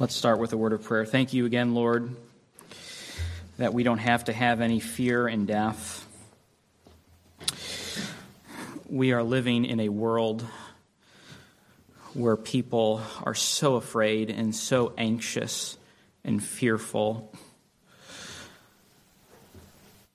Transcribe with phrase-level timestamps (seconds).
[0.00, 1.04] Let's start with a word of prayer.
[1.04, 2.14] Thank you again, Lord,
[3.56, 6.06] that we don't have to have any fear in death.
[8.88, 10.46] We are living in a world
[12.14, 15.76] where people are so afraid and so anxious
[16.22, 17.34] and fearful.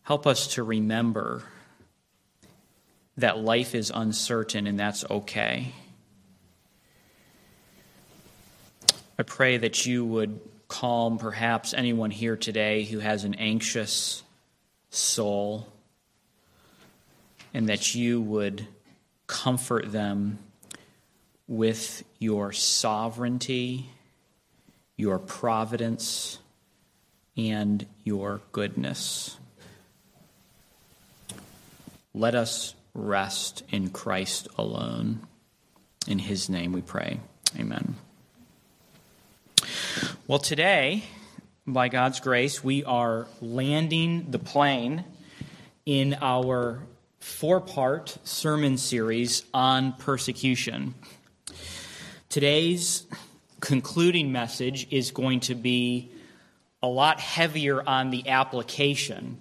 [0.04, 1.44] Help us to remember
[3.18, 5.74] that life is uncertain and that's okay.
[9.18, 14.24] I pray that you would calm perhaps anyone here today who has an anxious
[14.90, 15.68] soul,
[17.54, 18.68] and that you would
[19.28, 20.40] comfort them
[21.48, 23.90] with your sovereignty,
[24.98, 26.40] your providence,
[27.38, 29.38] and your goodness.
[32.16, 35.20] Let us rest in Christ alone.
[36.08, 37.20] In his name we pray.
[37.60, 37.96] Amen.
[40.28, 41.04] Well, today,
[41.68, 45.04] by God's grace, we are landing the plane
[45.86, 46.80] in our
[47.20, 50.96] four part sermon series on persecution.
[52.30, 53.06] Today's
[53.60, 56.12] concluding message is going to be
[56.82, 59.38] a lot heavier on the application.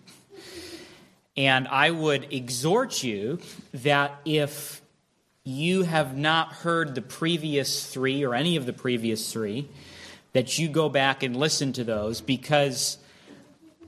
[1.37, 3.39] And I would exhort you
[3.75, 4.83] that if
[5.45, 9.69] you have not heard the previous three or any of the previous three,
[10.33, 12.99] that you go back and listen to those because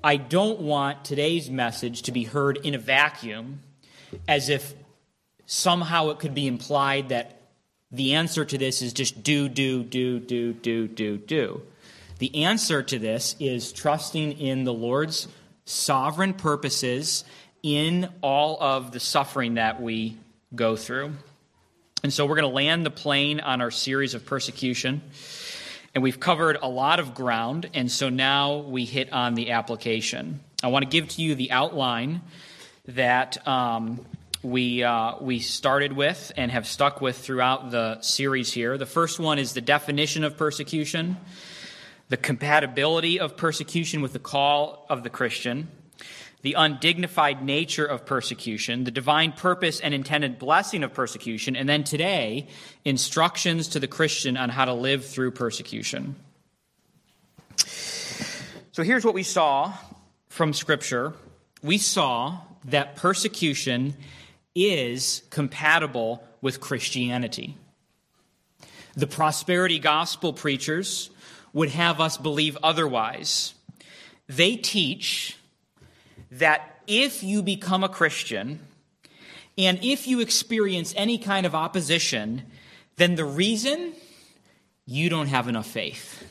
[0.02, 3.60] I don't want today's message to be heard in a vacuum
[4.28, 4.74] as if
[5.46, 7.40] somehow it could be implied that
[7.90, 11.62] the answer to this is just do, do, do, do, do, do, do.
[12.18, 15.28] The answer to this is trusting in the Lord's
[15.64, 17.24] sovereign purposes
[17.62, 20.16] in all of the suffering that we
[20.54, 21.12] go through.
[22.02, 25.00] And so we're going to land the plane on our series of persecution.
[25.94, 30.40] And we've covered a lot of ground, and so now we hit on the application.
[30.62, 32.22] I want to give to you the outline
[32.88, 34.04] that um,
[34.42, 38.76] we, uh, we started with and have stuck with throughout the series here.
[38.76, 41.16] The first one is the definition of persecution,
[42.08, 45.68] the compatibility of persecution with the call of the Christian
[46.44, 51.82] the undignified nature of persecution, the divine purpose and intended blessing of persecution, and then
[51.82, 52.46] today,
[52.84, 56.16] instructions to the Christian on how to live through persecution.
[57.56, 59.72] So here's what we saw
[60.28, 61.14] from Scripture
[61.62, 63.94] we saw that persecution
[64.54, 67.56] is compatible with Christianity.
[68.96, 71.08] The prosperity gospel preachers
[71.54, 73.54] would have us believe otherwise.
[74.28, 75.38] They teach
[76.38, 78.60] that if you become a Christian
[79.56, 82.42] and if you experience any kind of opposition,
[82.96, 83.92] then the reason
[84.86, 86.30] you don't have enough faith.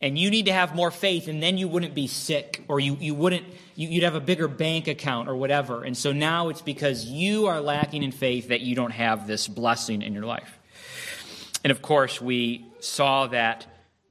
[0.00, 2.96] And you need to have more faith, and then you wouldn't be sick, or you,
[2.98, 5.84] you wouldn't, you, you'd have a bigger bank account, or whatever.
[5.84, 9.46] And so now it's because you are lacking in faith that you don't have this
[9.46, 10.58] blessing in your life.
[11.62, 13.66] And of course, we saw that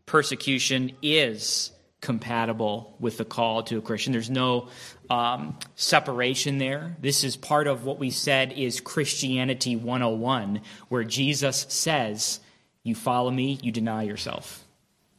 [0.05, 4.11] persecution is compatible with the call to a Christian.
[4.11, 4.67] There's no
[5.09, 6.97] um, separation there.
[6.99, 12.39] This is part of what we said is Christianity 101, where Jesus says,
[12.83, 14.65] You follow me, you deny yourself.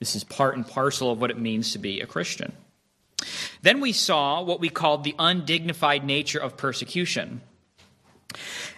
[0.01, 2.53] This is part and parcel of what it means to be a Christian.
[3.63, 7.41] Then we saw what we called the undignified nature of persecution.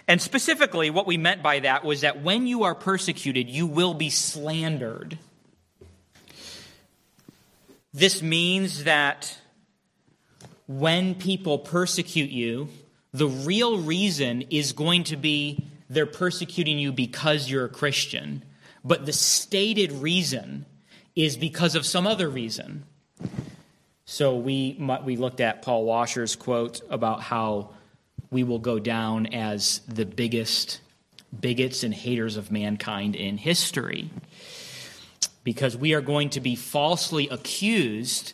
[0.07, 3.95] And specifically, what we meant by that was that when you are persecuted, you will
[3.95, 5.17] be slandered.
[7.95, 9.37] This means that
[10.67, 12.67] when people persecute you,
[13.13, 18.43] the real reason is going to be they're persecuting you because you're a Christian,
[18.83, 20.65] but the stated reason
[21.15, 22.83] is because of some other reason.
[24.03, 27.69] So we we looked at Paul Washer's quote about how
[28.29, 30.81] we will go down as the biggest
[31.39, 34.09] bigots and haters of mankind in history
[35.45, 38.33] because we are going to be falsely accused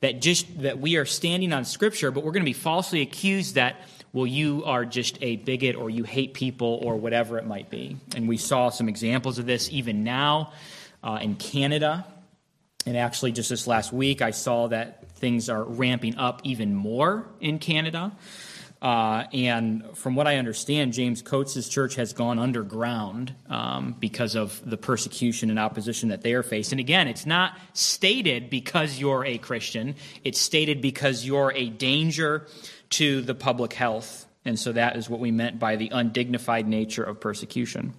[0.00, 3.54] that just that we are standing on scripture but we're going to be falsely accused
[3.54, 3.76] that
[4.12, 7.96] well you are just a bigot or you hate people or whatever it might be.
[8.14, 10.52] And we saw some examples of this even now
[11.02, 12.06] uh, in canada.
[12.86, 17.26] And actually just this last week i saw that things are ramping up even more
[17.40, 18.12] in canada
[18.80, 24.60] uh, and from what I understand, James Coates' church has gone underground um, because of
[24.68, 26.78] the persecution and opposition that they are facing.
[26.78, 32.46] And again, it's not stated because you're a Christian, it's stated because you're a danger
[32.90, 34.26] to the public health.
[34.44, 37.94] And so that is what we meant by the undignified nature of persecution.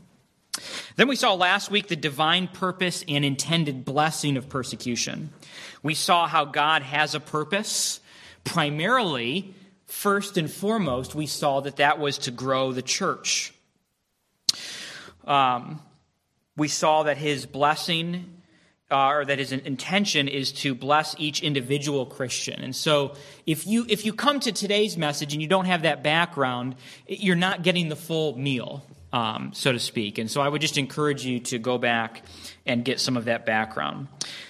[0.95, 5.31] Then we saw last week the divine purpose and intended blessing of persecution.
[5.83, 7.99] We saw how God has a purpose.
[8.45, 9.53] Primarily,
[9.89, 13.53] first and foremost, we saw that that was to grow the church.
[15.25, 15.81] Um,
[16.55, 18.39] we saw that his blessing
[18.91, 22.61] uh, or that his intention is to bless each individual Christian.
[22.61, 23.15] And so,
[23.45, 26.75] if you if you come to today's message and you don't have that background,
[27.07, 28.83] you're not getting the full meal,
[29.13, 30.17] um, so to speak.
[30.17, 32.23] And so, I would just encourage you to go back
[32.65, 34.07] and get some of that background.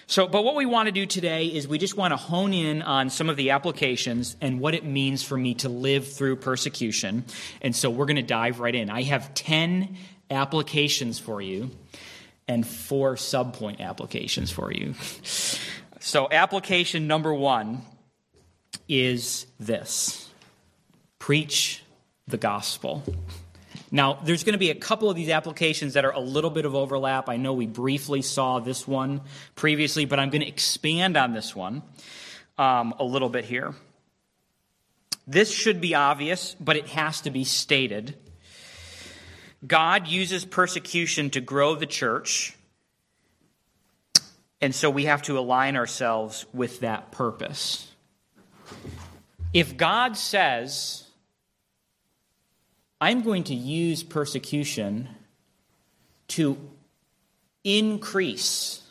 [0.09, 2.81] So, but what we want to do today is we just want to hone in
[2.81, 7.25] on some of the applications and what it means for me to live through persecution.
[7.61, 8.89] And so, we're going to dive right in.
[8.89, 9.97] I have ten
[10.31, 11.69] applications for you
[12.47, 14.95] and four subpoint applications for you.
[16.00, 17.83] So, application number one
[18.88, 20.27] is this
[21.19, 21.83] preach
[22.27, 23.03] the gospel.
[23.91, 26.65] Now, there's going to be a couple of these applications that are a little bit
[26.65, 27.27] of overlap.
[27.27, 29.21] I know we briefly saw this one
[29.56, 31.81] previously, but I'm going to expand on this one
[32.57, 33.74] um, a little bit here.
[35.25, 38.15] This should be obvious, but it has to be stated.
[39.65, 42.56] God uses persecution to grow the church,
[44.62, 47.92] and so we have to align ourselves with that purpose.
[49.53, 51.08] If God says,
[53.01, 55.10] I'm going to use persecution
[56.30, 56.57] to
[57.63, 58.81] increase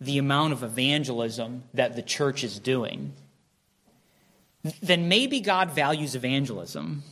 [0.00, 3.12] the amount of evangelism that the church is doing,
[4.82, 7.02] then maybe God values evangelism.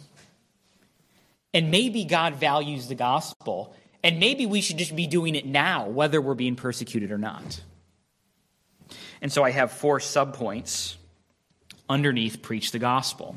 [1.54, 3.74] And maybe God values the gospel.
[4.04, 7.60] And maybe we should just be doing it now, whether we're being persecuted or not.
[9.20, 10.96] And so I have four subpoints
[11.88, 13.34] underneath preach the gospel.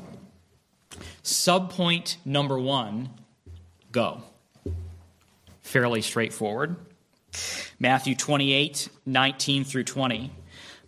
[1.22, 3.10] Subpoint number one
[3.90, 4.22] go.
[5.62, 6.76] Fairly straightforward.
[7.78, 10.30] Matthew 28 19 through 20.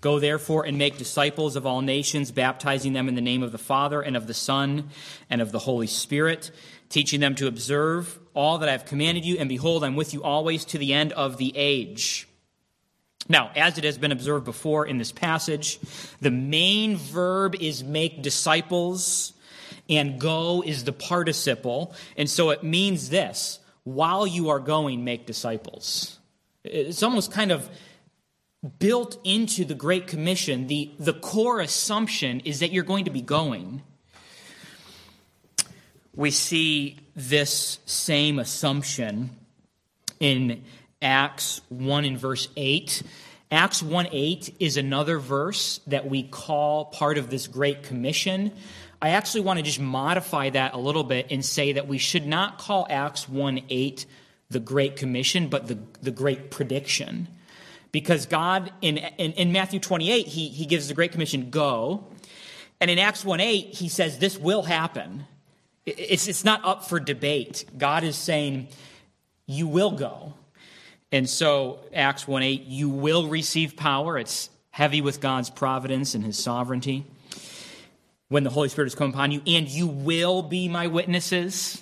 [0.00, 3.58] Go therefore and make disciples of all nations, baptizing them in the name of the
[3.58, 4.90] Father and of the Son
[5.30, 6.50] and of the Holy Spirit
[6.94, 10.22] teaching them to observe all that I have commanded you, and behold, I'm with you
[10.22, 12.28] always to the end of the age.
[13.28, 15.80] Now, as it has been observed before in this passage,
[16.20, 19.32] the main verb is make disciples,
[19.88, 21.94] and go is the participle.
[22.16, 26.18] And so it means this while you are going, make disciples.
[26.64, 27.68] It's almost kind of
[28.78, 30.66] built into the Great Commission.
[30.68, 33.82] The, the core assumption is that you're going to be going
[36.16, 39.30] we see this same assumption
[40.20, 40.62] in
[41.02, 43.02] Acts 1 in verse 8.
[43.50, 48.52] Acts 1 8 is another verse that we call part of this Great Commission.
[49.04, 52.26] I actually want to just modify that a little bit and say that we should
[52.26, 54.06] not call Acts 1 8
[54.48, 57.28] the Great Commission, but the, the Great Prediction.
[57.92, 62.06] Because God, in, in, in Matthew 28, he, he gives the Great Commission, go.
[62.80, 65.26] And in Acts 1 8, he says, this will happen.
[65.84, 67.66] It's, it's not up for debate.
[67.76, 68.68] God is saying,
[69.46, 70.32] you will go.
[71.12, 74.16] And so, Acts 1 8, you will receive power.
[74.16, 77.04] It's heavy with God's providence and his sovereignty
[78.34, 81.80] when the Holy Spirit has come upon you, and you will be my witnesses.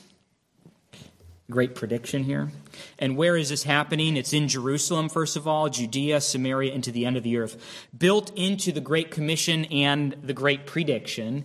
[1.50, 2.50] Great prediction here.
[2.98, 4.18] And where is this happening?
[4.18, 7.56] It's in Jerusalem, first of all, Judea, Samaria, and to the end of the earth.
[7.96, 11.44] Built into the Great Commission and the Great Prediction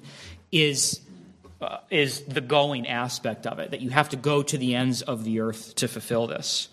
[0.52, 1.00] is
[1.62, 5.04] uh, is the going aspect of it, that you have to go to the ends
[5.04, 6.68] of the earth to fulfill this.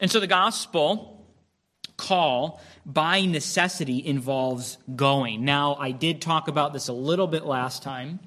[0.00, 1.15] And so the gospel
[1.96, 5.44] call by necessity involves going.
[5.44, 8.20] Now, I did talk about this a little bit last time,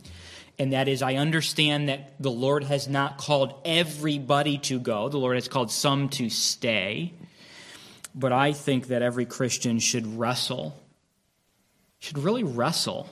[0.57, 5.17] and that is I understand that the Lord has not called everybody to go, the
[5.17, 7.13] Lord has called some to stay.
[8.15, 10.81] But I think that every Christian should wrestle,
[11.99, 13.07] should really wrestle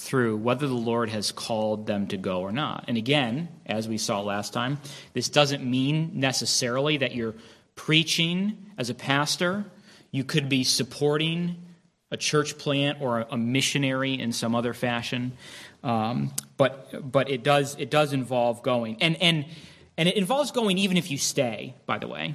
[0.00, 2.86] through whether the Lord has called them to go or not.
[2.88, 4.78] And again, as we saw last time,
[5.12, 7.34] this doesn't mean necessarily that you're
[7.80, 9.64] preaching as a pastor.
[10.10, 11.56] You could be supporting
[12.10, 15.32] a church plant or a missionary in some other fashion.
[15.82, 18.98] Um, but but it does it does involve going.
[19.00, 19.46] And and
[19.96, 22.34] and it involves going even if you stay, by the way.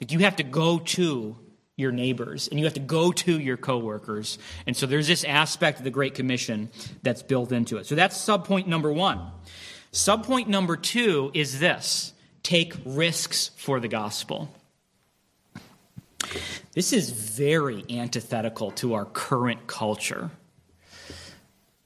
[0.00, 1.36] Like you have to go to
[1.76, 4.38] your neighbors and you have to go to your coworkers.
[4.66, 6.68] And so there's this aspect of the Great Commission
[7.04, 7.86] that's built into it.
[7.86, 9.20] So that's subpoint number one.
[9.92, 12.12] Subpoint number two is this
[12.42, 14.50] take risks for the gospel.
[16.72, 20.30] This is very antithetical to our current culture.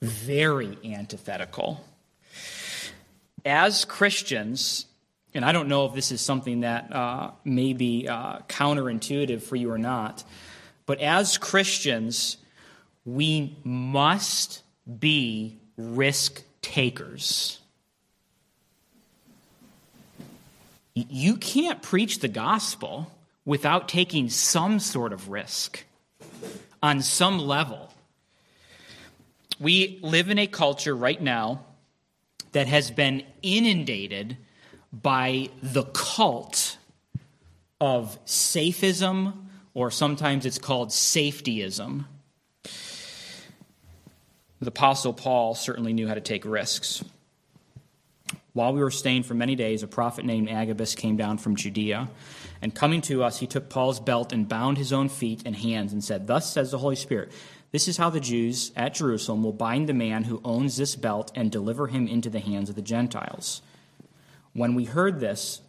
[0.01, 1.85] Very antithetical.
[3.45, 4.87] As Christians,
[5.35, 9.57] and I don't know if this is something that uh, may be uh, counterintuitive for
[9.57, 10.25] you or not,
[10.87, 12.39] but as Christians,
[13.05, 14.63] we must
[14.99, 17.61] be risk takers.
[20.95, 23.13] You can't preach the gospel
[23.49, 25.83] without taking some sort of risk
[26.83, 27.91] on some level.
[29.59, 31.65] We live in a culture right now
[32.53, 34.37] that has been inundated
[34.93, 36.77] by the cult
[37.81, 39.33] of safism,
[39.73, 42.05] or sometimes it's called safetyism.
[44.61, 47.03] The Apostle Paul certainly knew how to take risks.
[48.53, 52.11] While we were staying for many days, a prophet named Agabus came down from Judea.
[52.61, 55.93] And coming to us, he took Paul's belt and bound his own feet and hands
[55.93, 57.31] and said, Thus says the Holy Spirit,
[57.71, 61.31] this is how the Jews at Jerusalem will bind the man who owns this belt
[61.35, 63.61] and deliver him into the hands of the Gentiles.
[64.55, 65.61] When we heard this,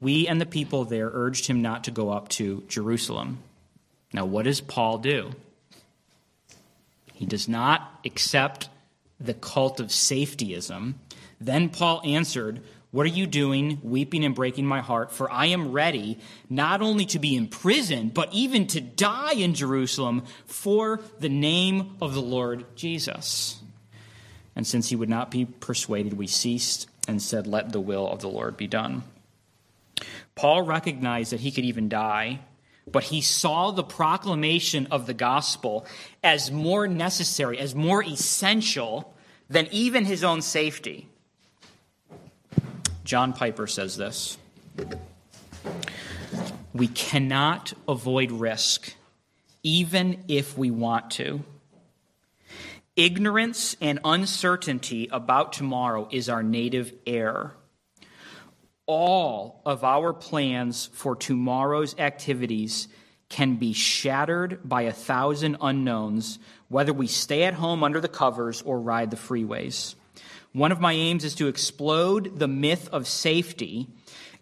[0.00, 3.38] we and the people there urged him not to go up to Jerusalem.
[4.12, 5.32] Now, what does Paul do?
[7.14, 8.68] He does not accept
[9.18, 10.94] the cult of safetyism.
[11.40, 15.12] Then Paul answered, What are you doing, weeping and breaking my heart?
[15.12, 20.24] For I am ready not only to be imprisoned, but even to die in Jerusalem
[20.46, 23.60] for the name of the Lord Jesus.
[24.54, 28.20] And since he would not be persuaded, we ceased and said, Let the will of
[28.20, 29.02] the Lord be done.
[30.34, 32.40] Paul recognized that he could even die
[32.90, 35.86] but he saw the proclamation of the gospel
[36.22, 39.14] as more necessary, as more essential
[39.48, 41.08] than even his own safety.
[43.06, 44.36] John Piper says this
[46.74, 48.94] We cannot avoid risk,
[49.62, 51.42] even if we want to.
[52.96, 57.54] Ignorance and uncertainty about tomorrow is our native air
[58.86, 62.88] all of our plans for tomorrow's activities
[63.28, 68.62] can be shattered by a thousand unknowns, whether we stay at home under the covers
[68.62, 69.96] or ride the freeways.
[70.56, 73.88] One of my aims is to explode the myth of safety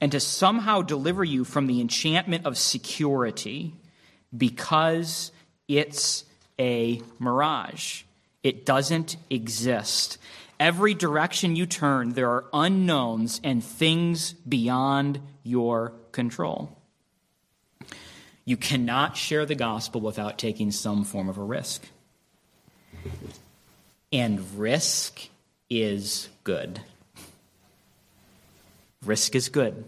[0.01, 3.75] and to somehow deliver you from the enchantment of security
[4.37, 5.33] because
[5.67, 6.25] it's
[6.57, 8.05] a mirage.
[8.45, 10.19] It doesn't exist.
[10.61, 16.79] Every direction you turn, there are unknowns and things beyond your control.
[18.45, 21.85] You cannot share the gospel without taking some form of a risk.
[24.13, 25.29] And risk
[25.69, 26.81] is good.
[29.05, 29.85] Risk is good.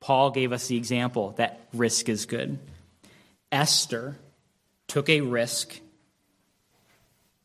[0.00, 2.58] Paul gave us the example that risk is good.
[3.50, 4.16] Esther
[4.86, 5.80] took a risk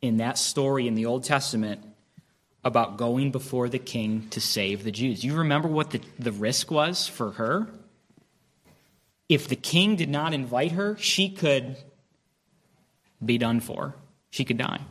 [0.02, 1.82] in that story in the Old Testament
[2.64, 5.24] about going before the king to save the Jews.
[5.24, 7.68] You remember what the, the risk was for her?
[9.30, 11.78] If the king did not invite her, she could
[13.24, 13.96] be done for.
[14.32, 14.82] She could die.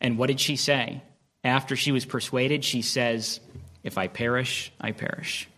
[0.00, 1.02] And what did she say?
[1.44, 3.40] After she was persuaded, she says,
[3.82, 5.48] If I perish, I perish.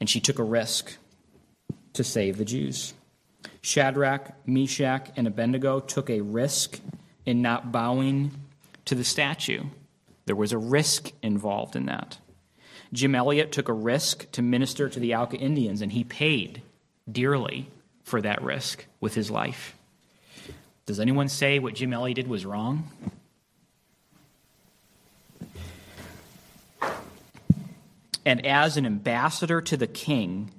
[0.00, 0.96] And she took a risk
[1.94, 2.94] to save the Jews.
[3.62, 6.80] Shadrach, Meshach, and Abednego took a risk
[7.24, 8.32] in not bowing
[8.84, 9.64] to the statue.
[10.26, 12.18] There was a risk involved in that.
[12.92, 16.62] Jim Elliot took a risk to minister to the Auca Indians, and he paid
[17.10, 17.68] dearly
[18.02, 19.76] for that risk with his life.
[20.86, 22.90] Does anyone say what Jim Elliot did was wrong?
[28.26, 30.50] And as an ambassador to the king,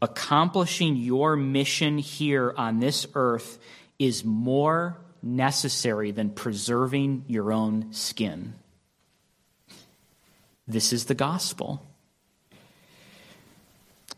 [0.00, 3.58] accomplishing your mission here on this earth
[3.98, 8.54] is more necessary than preserving your own skin.
[10.66, 11.84] This is the gospel.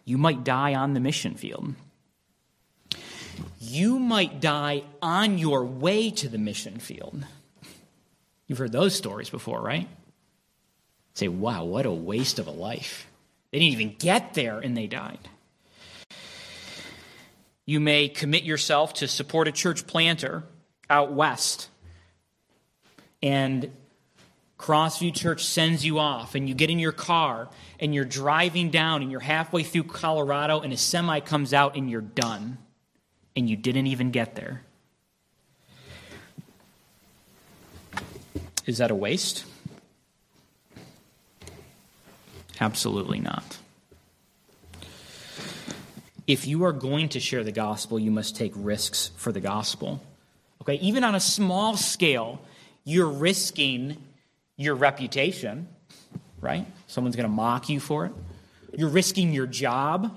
[0.04, 1.74] You might die on the mission field.
[3.74, 7.26] You might die on your way to the mission field.
[8.46, 9.88] You've heard those stories before, right?
[11.14, 13.08] Say, wow, what a waste of a life.
[13.50, 15.28] They didn't even get there and they died.
[17.66, 20.44] You may commit yourself to support a church planter
[20.88, 21.68] out west.
[23.24, 23.72] And
[24.56, 27.48] Crossview Church sends you off, and you get in your car,
[27.80, 31.90] and you're driving down, and you're halfway through Colorado, and a semi comes out, and
[31.90, 32.58] you're done.
[33.36, 34.62] And you didn't even get there.
[38.66, 39.44] Is that a waste?
[42.60, 43.58] Absolutely not.
[46.26, 50.02] If you are going to share the gospel, you must take risks for the gospel.
[50.62, 52.40] Okay, even on a small scale,
[52.84, 53.98] you're risking
[54.56, 55.68] your reputation.
[56.40, 56.66] right?
[56.86, 58.12] Someone's going to mock you for it.
[58.76, 60.16] You're risking your job.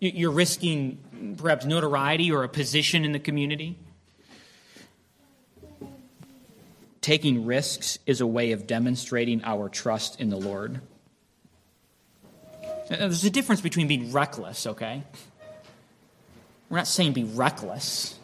[0.00, 0.98] You're risking
[1.36, 3.76] perhaps notoriety or a position in the community.
[7.00, 10.80] Taking risks is a way of demonstrating our trust in the Lord.
[12.62, 15.02] Uh, uh, there's a difference between being reckless, okay?
[16.68, 18.18] We're not saying be reckless,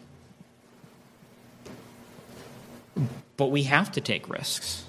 [3.36, 4.84] but we have to take risks.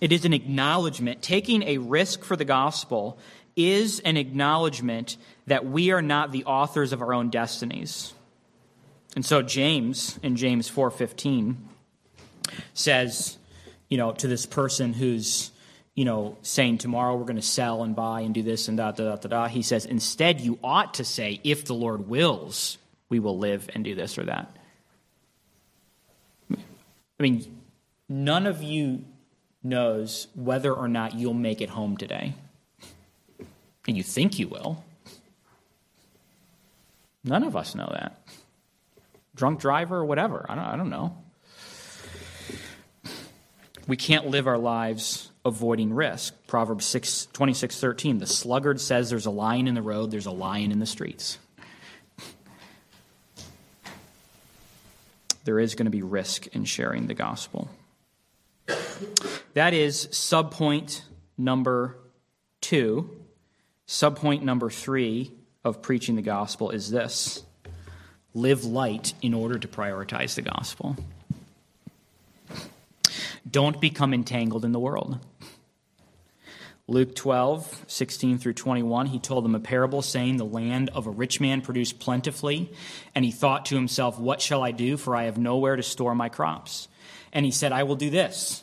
[0.00, 1.22] It is an acknowledgement.
[1.22, 3.18] Taking a risk for the gospel
[3.56, 8.12] is an acknowledgement that we are not the authors of our own destinies.
[9.14, 11.56] And so James in James 4:15
[12.74, 13.38] says,
[13.88, 15.50] you know, to this person who's,
[15.94, 18.92] you know, saying tomorrow we're going to sell and buy and do this and da
[18.92, 22.76] da da da da, he says instead you ought to say if the Lord wills,
[23.08, 24.54] we will live and do this or that.
[27.18, 27.62] I mean,
[28.08, 29.04] none of you
[29.62, 32.34] knows whether or not you'll make it home today.
[33.86, 34.84] And you think you will.
[37.24, 38.20] None of us know that.
[39.34, 40.46] Drunk driver or whatever.
[40.48, 41.16] I don't, I don't know.
[43.86, 46.34] We can't live our lives avoiding risk.
[46.46, 48.18] Proverbs 6, 26 13.
[48.18, 51.38] The sluggard says there's a lion in the road, there's a lion in the streets.
[55.44, 57.70] There is going to be risk in sharing the gospel.
[59.54, 61.02] That is subpoint
[61.38, 61.96] number
[62.60, 63.25] two.
[63.86, 65.32] Subpoint number three
[65.64, 67.42] of preaching the gospel is this
[68.34, 70.96] live light in order to prioritize the gospel.
[73.48, 75.18] Don't become entangled in the world.
[76.88, 81.10] Luke 12, 16 through 21, he told them a parable saying, The land of a
[81.10, 82.70] rich man produced plentifully.
[83.14, 84.96] And he thought to himself, What shall I do?
[84.96, 86.86] For I have nowhere to store my crops.
[87.32, 88.62] And he said, I will do this.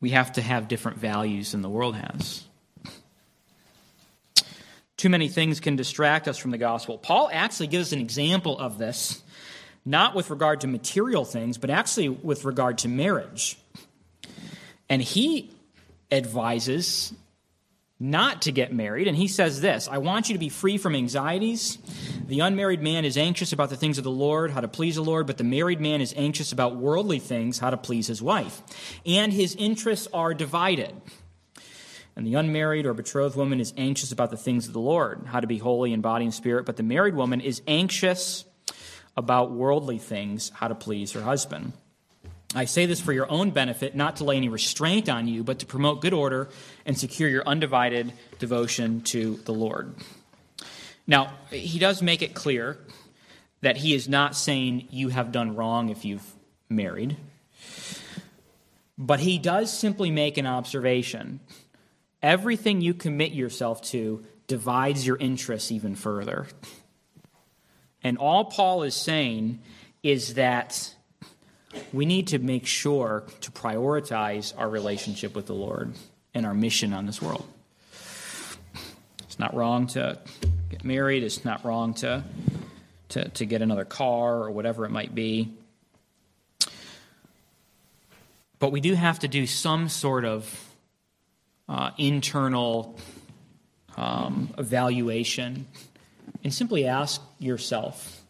[0.00, 2.44] We have to have different values than the world has.
[4.96, 6.98] Too many things can distract us from the gospel.
[6.98, 9.22] Paul actually gives an example of this,
[9.84, 13.58] not with regard to material things, but actually with regard to marriage.
[14.88, 15.50] And he
[16.10, 17.12] advises
[18.00, 19.08] not to get married.
[19.08, 21.78] And he says this I want you to be free from anxieties.
[22.26, 25.02] The unmarried man is anxious about the things of the Lord, how to please the
[25.02, 28.62] Lord, but the married man is anxious about worldly things, how to please his wife.
[29.06, 30.94] And his interests are divided.
[32.14, 35.38] And the unmarried or betrothed woman is anxious about the things of the Lord, how
[35.40, 38.44] to be holy in body and spirit, but the married woman is anxious
[39.16, 41.72] about worldly things, how to please her husband.
[42.54, 45.58] I say this for your own benefit, not to lay any restraint on you, but
[45.58, 46.48] to promote good order
[46.86, 49.94] and secure your undivided devotion to the Lord.
[51.06, 52.78] Now, he does make it clear
[53.60, 56.24] that he is not saying you have done wrong if you've
[56.70, 57.16] married,
[58.96, 61.40] but he does simply make an observation.
[62.22, 66.46] Everything you commit yourself to divides your interests even further.
[68.02, 69.60] And all Paul is saying
[70.02, 70.94] is that
[71.92, 75.92] we need to make sure to prioritize our relationship with the Lord
[76.34, 77.46] and our mission on this world.
[79.20, 80.18] It's not wrong to
[80.70, 82.24] get married, it's not wrong to,
[83.10, 85.52] to, to get another car or whatever it might be.
[88.58, 90.68] But we do have to do some sort of
[91.68, 92.98] uh, internal
[93.96, 95.66] um, evaluation
[96.42, 98.22] and simply ask yourself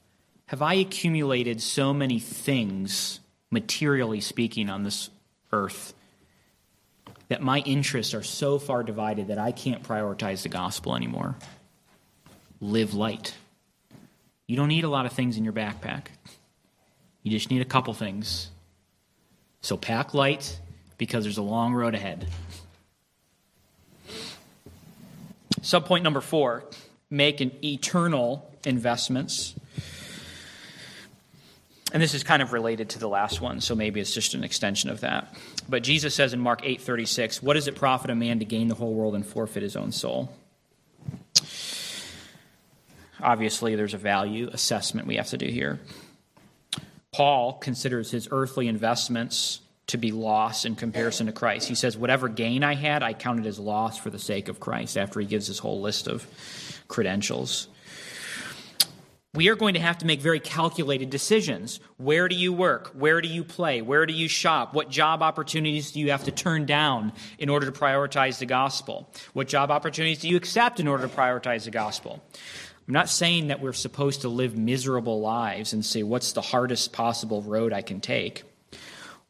[0.46, 5.11] Have I accumulated so many things materially speaking, on this
[5.52, 5.94] earth,
[7.28, 11.37] that my interests are so far divided that I can't prioritize the gospel anymore.
[12.61, 13.34] Live light.
[14.46, 16.06] You don't need a lot of things in your backpack,
[17.22, 18.50] you just need a couple things.
[19.61, 20.58] So pack light
[20.98, 22.28] because there's a long road ahead.
[25.61, 26.64] Subpoint number four
[27.11, 29.54] make an eternal investments.
[31.92, 34.44] And this is kind of related to the last one, so maybe it's just an
[34.44, 35.35] extension of that.
[35.68, 38.74] But Jesus says in Mark 8:36, "What does it profit a man to gain the
[38.74, 40.31] whole world and forfeit his own soul?"
[43.20, 45.81] Obviously, there's a value assessment we have to do here.
[47.12, 51.68] Paul considers his earthly investments to be loss in comparison to Christ.
[51.68, 54.96] He says, Whatever gain I had, I counted as loss for the sake of Christ,
[54.96, 56.27] after he gives his whole list of
[56.87, 57.68] credentials.
[59.34, 61.80] We are going to have to make very calculated decisions.
[61.98, 62.92] Where do you work?
[62.94, 63.82] Where do you play?
[63.82, 64.72] Where do you shop?
[64.72, 69.12] What job opportunities do you have to turn down in order to prioritize the gospel?
[69.34, 72.24] What job opportunities do you accept in order to prioritize the gospel?
[72.86, 76.94] I'm not saying that we're supposed to live miserable lives and say, what's the hardest
[76.94, 78.44] possible road I can take?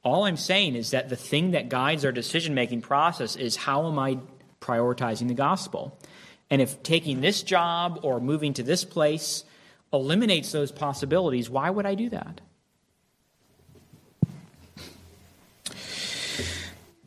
[0.04, 3.88] All I'm saying is that the thing that guides our decision making process is how
[3.88, 4.18] am I
[4.60, 5.98] prioritizing the gospel?
[6.50, 9.42] And if taking this job or moving to this place
[9.92, 12.40] eliminates those possibilities, why would I do that?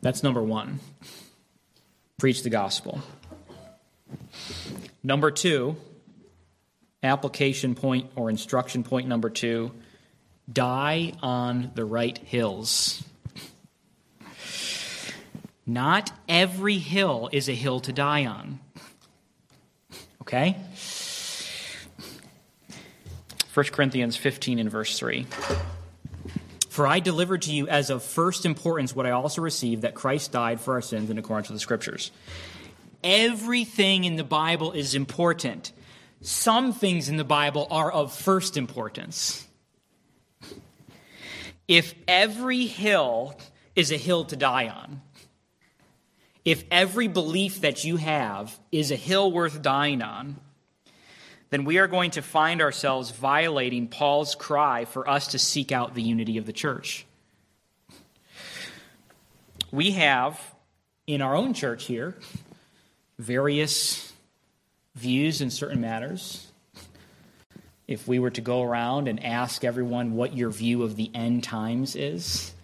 [0.00, 0.80] That's number one.
[2.18, 3.00] Preach the gospel.
[5.02, 5.76] Number two,
[7.02, 9.72] application point or instruction point number two
[10.52, 13.02] die on the right hills.
[15.64, 18.58] Not every hill is a hill to die on.
[20.20, 20.56] Okay?
[23.52, 25.26] 1 Corinthians 15 and verse 3.
[26.70, 30.32] For I delivered to you as of first importance what I also received that Christ
[30.32, 32.10] died for our sins in accordance with the Scriptures.
[33.04, 35.72] Everything in the Bible is important.
[36.22, 39.46] Some things in the Bible are of first importance.
[41.68, 43.38] If every hill
[43.76, 45.02] is a hill to die on,
[46.42, 50.38] if every belief that you have is a hill worth dying on,
[51.52, 55.94] then we are going to find ourselves violating Paul's cry for us to seek out
[55.94, 57.04] the unity of the church.
[59.70, 60.40] We have
[61.06, 62.16] in our own church here
[63.18, 64.14] various
[64.94, 66.50] views in certain matters.
[67.86, 71.44] If we were to go around and ask everyone what your view of the end
[71.44, 72.54] times is,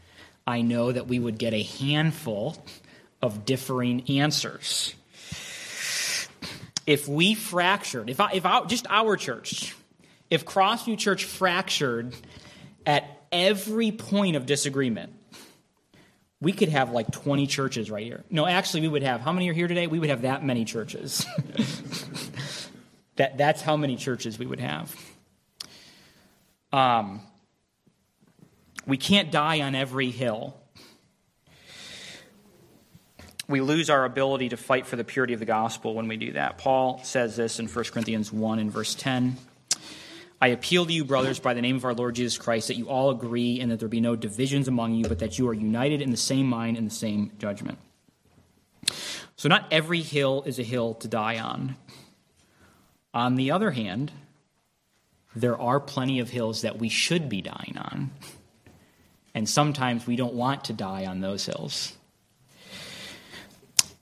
[0.47, 2.57] I know that we would get a handful
[3.21, 4.95] of differing answers
[6.89, 9.77] if we fractured, if, I, if I, just our church,
[10.31, 12.15] if Crossview Church fractured
[12.87, 15.13] at every point of disagreement,
[16.41, 18.25] we could have like 20 churches right here.
[18.31, 19.87] No, actually, we would have, how many are here today?
[19.87, 21.27] We would have that many churches.
[23.17, 24.97] that, that's how many churches we would have.
[26.73, 27.21] Um,
[28.87, 30.57] we can't die on every hill
[33.49, 36.33] we lose our ability to fight for the purity of the gospel when we do
[36.33, 36.59] that.
[36.59, 39.39] Paul says this in 1 Corinthians 1 and verse 10.
[40.41, 42.89] I appeal to you, brothers, by the name of our Lord Jesus Christ, that you
[42.89, 46.03] all agree and that there be no divisions among you, but that you are united
[46.03, 47.79] in the same mind and the same judgment.
[49.37, 51.77] So, not every hill is a hill to die on.
[53.15, 54.13] On the other hand,
[55.35, 58.11] there are plenty of hills that we should be dying on.
[59.35, 61.98] And sometimes we don't want to die on those hills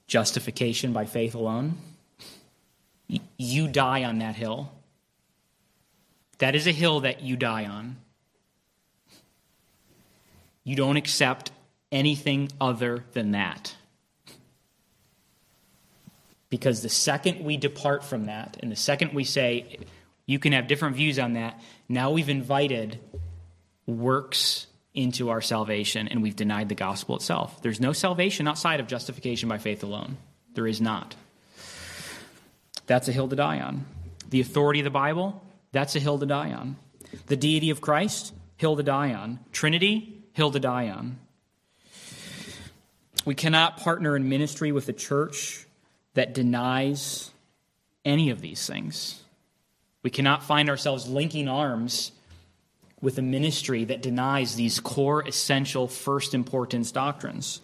[0.07, 1.77] justification by faith alone.
[3.37, 4.71] You die on that hill.
[6.39, 7.97] That is a hill that you die on.
[10.63, 11.51] You don't accept
[11.91, 13.75] anything other than that.
[16.49, 19.79] Because the second we depart from that, and the second we say,
[20.25, 22.99] you can have different views on that, now we've invited
[23.85, 24.66] works
[24.97, 27.61] into our salvation and we've denied the gospel itself.
[27.61, 30.17] There's no salvation outside of justification by faith alone.
[30.55, 31.15] There is not.
[32.87, 33.85] That's a hill to die on.
[34.29, 36.77] The authority of the Bible, that's a hill to die on.
[37.27, 39.39] The deity of Christ, hill to die on.
[39.51, 41.19] Trinity, hill to die on.
[43.23, 45.65] We cannot partner in ministry with a church
[46.15, 47.29] that denies
[48.03, 49.21] any of these things.
[50.01, 52.13] We cannot find ourselves linking arms
[53.01, 57.61] with a ministry that denies these core, essential, first importance doctrines.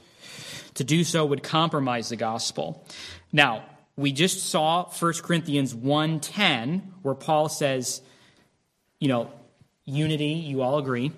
[0.75, 2.85] To do so would compromise the gospel.
[3.31, 3.63] Now,
[3.95, 8.01] we just saw 1 Corinthians 1:10 where Paul says,
[8.99, 9.31] you know,
[9.85, 11.11] unity, you all agree.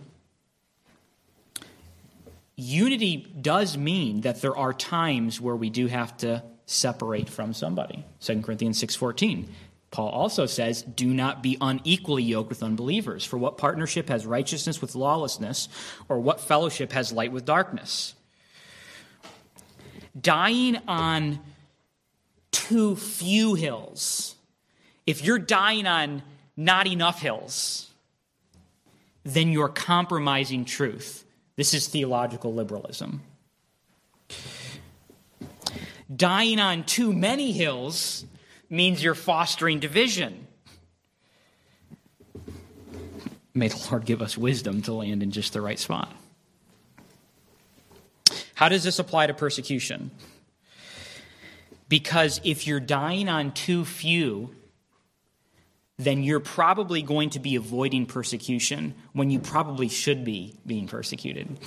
[2.57, 8.03] Unity does mean that there are times where we do have to separate from somebody.
[8.21, 9.47] 2 Corinthians 6:14.
[9.95, 13.23] Paul also says, Do not be unequally yoked with unbelievers.
[13.23, 15.69] For what partnership has righteousness with lawlessness,
[16.09, 18.13] or what fellowship has light with darkness?
[20.19, 21.39] Dying on
[22.51, 24.35] too few hills,
[25.07, 26.23] if you're dying on
[26.57, 27.89] not enough hills,
[29.23, 31.23] then you're compromising truth.
[31.55, 33.21] This is theological liberalism.
[36.13, 38.25] Dying on too many hills
[38.69, 40.47] means you're fostering division.
[43.53, 46.11] May the Lord give us wisdom to land in just the right spot.
[48.53, 50.11] How does this apply to persecution?
[51.87, 54.55] Because if you're dying on too few,
[55.97, 61.57] then you're probably going to be avoiding persecution when you probably should be being persecuted.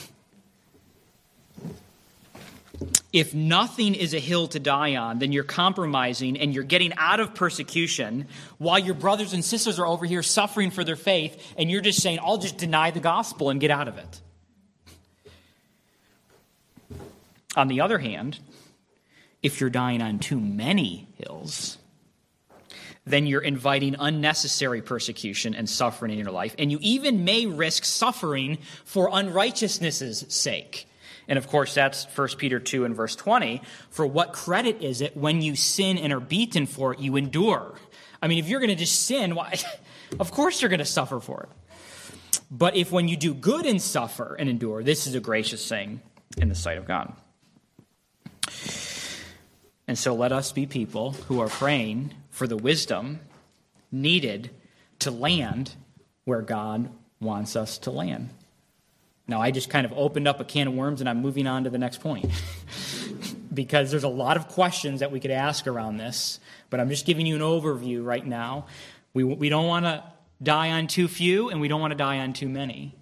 [3.13, 7.21] If nothing is a hill to die on, then you're compromising and you're getting out
[7.21, 8.27] of persecution
[8.59, 12.03] while your brothers and sisters are over here suffering for their faith, and you're just
[12.03, 14.21] saying, I'll just deny the gospel and get out of it.
[17.57, 18.39] On the other hand,
[19.43, 21.79] if you're dying on too many hills,
[23.07, 26.55] then you're inviting unnecessary persecution and suffering in your life.
[26.59, 30.88] And you even may risk suffering for unrighteousness' sake.
[31.29, 33.61] And of course, that's 1 Peter 2 and verse 20.
[33.91, 37.75] For what credit is it when you sin and are beaten for it, you endure?
[38.23, 39.55] I mean, if you're going to just sin, why?
[40.19, 42.41] of course you're going to suffer for it.
[42.51, 46.01] But if when you do good and suffer and endure, this is a gracious thing
[46.39, 47.15] in the sight of God.
[49.87, 53.21] And so let us be people who are praying for the wisdom
[53.93, 54.51] needed
[55.01, 55.75] to land
[56.25, 58.31] where God wants us to land.
[59.29, 61.65] Now, I just kind of opened up a can of worms and I'm moving on
[61.65, 62.27] to the next point.
[63.55, 66.39] because there's a lot of questions that we could ask around this,
[66.71, 68.67] but I'm just giving you an overview right now.
[69.15, 70.05] We, we don't want to
[70.43, 72.95] die on too few, and we don't want to die on too many.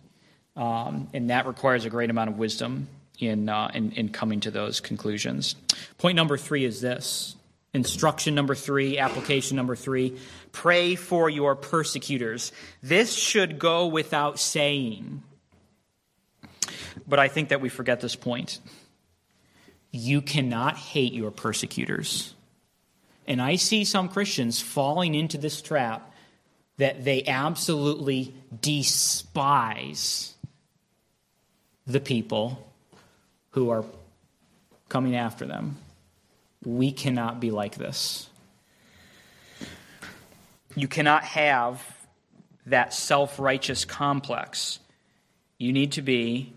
[0.56, 4.50] Um, and that requires a great amount of wisdom in, uh, in, in coming to
[4.50, 5.56] those conclusions.
[5.98, 7.36] Point number three is this
[7.74, 10.16] instruction number three, application number three
[10.52, 12.50] pray for your persecutors.
[12.82, 15.22] This should go without saying.
[17.06, 18.60] But I think that we forget this point.
[19.90, 22.34] You cannot hate your persecutors.
[23.26, 26.12] And I see some Christians falling into this trap
[26.78, 30.34] that they absolutely despise
[31.86, 32.72] the people
[33.50, 33.84] who are
[34.88, 35.78] coming after them.
[36.64, 38.28] We cannot be like this.
[40.74, 41.82] You cannot have
[42.66, 44.78] that self righteous complex.
[45.58, 46.52] You need to be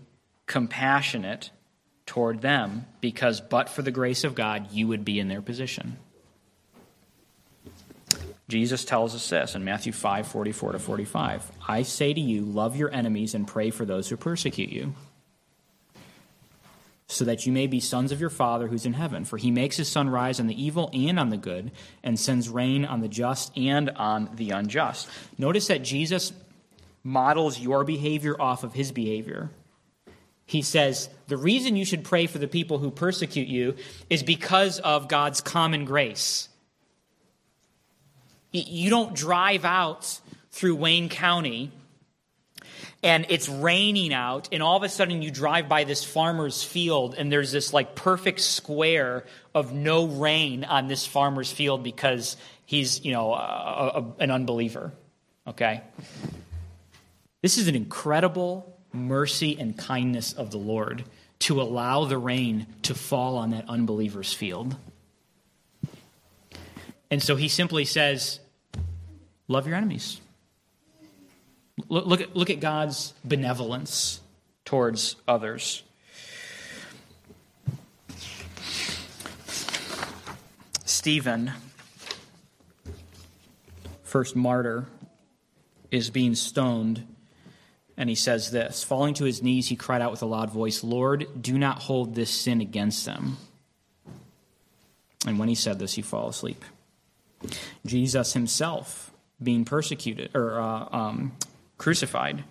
[0.50, 1.50] compassionate
[2.06, 5.96] toward them because, but for the grace of God, you would be in their position.
[8.48, 11.52] Jesus tells us this in Matthew 5 44 to 45.
[11.68, 14.92] I say to you, love your enemies and pray for those who persecute you,
[17.06, 19.24] so that you may be sons of your Father who's in heaven.
[19.24, 21.70] For he makes his sun rise on the evil and on the good,
[22.02, 25.08] and sends rain on the just and on the unjust.
[25.38, 26.32] Notice that Jesus
[27.04, 29.50] models your behavior off of his behavior
[30.50, 33.76] he says, The reason you should pray for the people who persecute you
[34.08, 36.48] is because of God's common grace.
[38.50, 40.18] You don't drive out
[40.50, 41.70] through Wayne County
[43.00, 47.14] and it's raining out, and all of a sudden you drive by this farmer's field,
[47.16, 52.36] and there's this like perfect square of no rain on this farmer's field because
[52.66, 54.92] he's, you know, a, a, an unbeliever.
[55.46, 55.80] Okay?
[57.40, 61.04] This is an incredible mercy and kindness of the Lord
[61.40, 64.76] to allow the rain to fall on that unbeliever's field.
[67.10, 68.40] And so he simply says,
[69.48, 70.20] Love your enemies.
[71.88, 74.20] Look, look, at, look at God's benevolence
[74.64, 75.82] towards others.
[80.84, 81.52] Stephen,
[84.02, 84.86] first martyr,
[85.90, 87.04] is being stoned
[88.00, 90.82] and he says this Falling to his knees, he cried out with a loud voice,
[90.82, 93.36] Lord, do not hold this sin against them.
[95.26, 96.64] And when he said this, he fell asleep.
[97.84, 101.32] Jesus himself, being persecuted or uh, um,
[101.76, 102.42] crucified,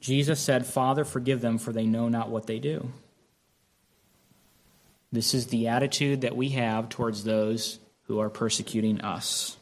[0.00, 2.90] Jesus said, Father, forgive them, for they know not what they do.
[5.12, 9.56] This is the attitude that we have towards those who are persecuting us.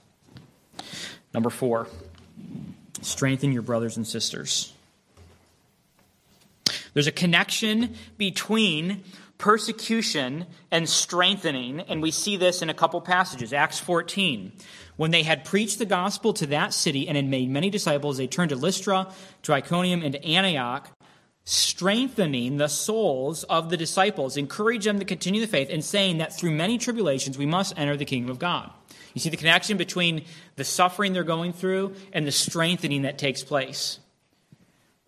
[1.34, 1.86] Number four.
[3.02, 4.72] Strengthen your brothers and sisters.
[6.94, 9.04] There's a connection between
[9.38, 13.52] persecution and strengthening, and we see this in a couple passages.
[13.52, 14.52] Acts 14.
[14.96, 18.26] When they had preached the gospel to that city and had made many disciples, they
[18.26, 19.12] turned to Lystra,
[19.44, 20.90] to Iconium, and to Antioch,
[21.44, 26.36] strengthening the souls of the disciples, encourage them to continue the faith, and saying that
[26.36, 28.70] through many tribulations we must enter the kingdom of God.
[29.14, 30.24] You see the connection between
[30.56, 33.98] the suffering they're going through and the strengthening that takes place.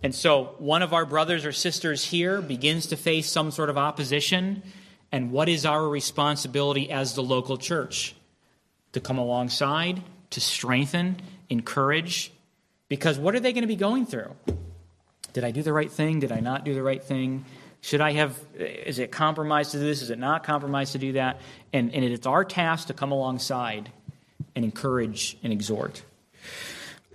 [0.03, 3.77] And so, one of our brothers or sisters here begins to face some sort of
[3.77, 4.63] opposition.
[5.13, 8.15] And what is our responsibility as the local church?
[8.93, 12.33] To come alongside, to strengthen, encourage.
[12.89, 14.35] Because what are they going to be going through?
[15.33, 16.21] Did I do the right thing?
[16.21, 17.45] Did I not do the right thing?
[17.83, 20.03] Should I have, is it compromised to do this?
[20.03, 21.41] Is it not compromised to do that?
[21.73, 23.91] And, and it's our task to come alongside
[24.55, 26.03] and encourage and exhort.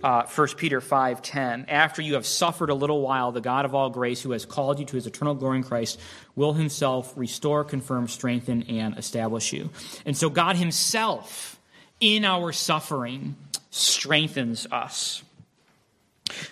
[0.02, 3.88] Uh, 1 Peter 5:10 After you have suffered a little while the God of all
[3.88, 5.98] grace who has called you to his eternal glory in Christ
[6.34, 9.70] will himself restore confirm strengthen and establish you.
[10.04, 11.58] And so God himself
[11.98, 13.36] in our suffering
[13.70, 15.22] strengthens us.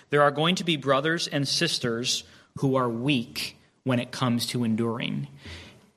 [0.09, 2.23] There are going to be brothers and sisters
[2.59, 5.29] who are weak when it comes to enduring.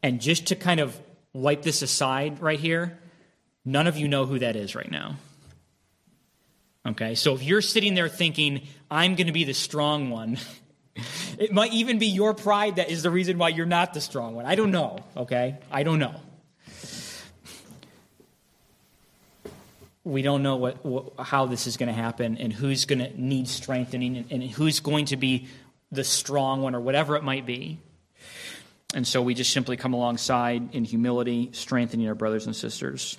[0.03, 0.97] And just to kind of
[1.33, 2.97] wipe this aside right here,
[3.65, 5.17] none of you know who that is right now.
[6.87, 10.39] Okay, so if you're sitting there thinking, I'm going to be the strong one,
[11.39, 14.35] it might even be your pride that is the reason why you're not the strong
[14.35, 14.47] one.
[14.47, 15.59] I don't know, okay?
[15.71, 16.15] I don't know.
[20.05, 23.21] We don't know what, what how this is going to happen and who's going to
[23.21, 25.49] need strengthening and, and who's going to be
[25.91, 27.79] the strong one or whatever it might be.
[28.95, 33.19] And so we just simply come alongside in humility, strengthening our brothers and sisters.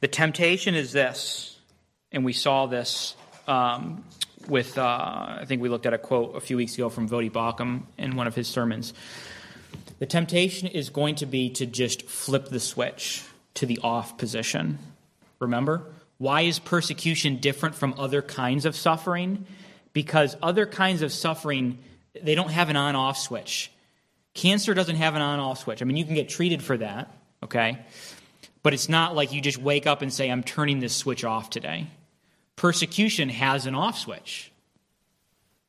[0.00, 1.56] The temptation is this
[2.12, 3.14] and we saw this
[3.46, 4.04] um,
[4.48, 7.30] with, uh, I think we looked at a quote a few weeks ago from Voddie
[7.30, 8.94] Baucham in one of his sermons.
[9.98, 14.78] The temptation is going to be to just flip the switch to the off position.
[15.38, 15.82] Remember?
[16.18, 19.46] Why is persecution different from other kinds of suffering?
[19.98, 21.80] Because other kinds of suffering,
[22.22, 23.72] they don't have an on off switch.
[24.32, 25.82] Cancer doesn't have an on off switch.
[25.82, 27.80] I mean, you can get treated for that, okay?
[28.62, 31.50] But it's not like you just wake up and say, I'm turning this switch off
[31.50, 31.88] today
[32.54, 34.52] persecution has an off switch.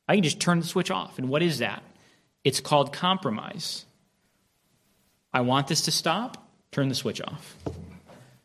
[0.06, 1.18] I can just turn the switch off.
[1.18, 1.82] And what is that?
[2.44, 3.84] It's called compromise.
[5.32, 7.56] I want this to stop, turn the switch off.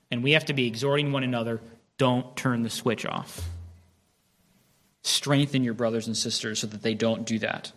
[0.10, 1.62] And we have to be exhorting one another
[2.00, 3.48] don't turn the switch off.
[5.06, 7.72] Strengthen your brothers and sisters so that they don't do that.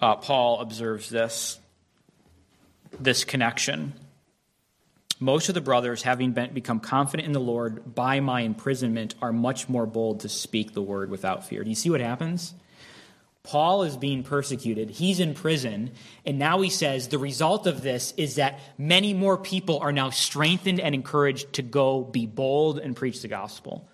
[0.00, 1.58] Uh, Paul observes this,
[3.00, 3.94] this connection
[5.20, 9.32] most of the brothers, having been, become confident in the Lord by my imprisonment, are
[9.32, 11.64] much more bold to speak the word without fear.
[11.64, 12.54] Do you see what happens?
[13.42, 14.90] Paul is being persecuted.
[14.90, 15.92] He's in prison.
[16.24, 20.10] And now he says the result of this is that many more people are now
[20.10, 23.88] strengthened and encouraged to go be bold and preach the gospel.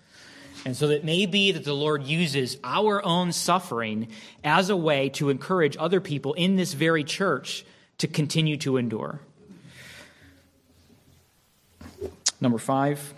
[0.65, 4.07] And so it may be that the Lord uses our own suffering
[4.43, 7.63] as a way to encourage other people in this very church
[7.99, 9.19] to continue to endure.
[12.41, 13.13] Number five,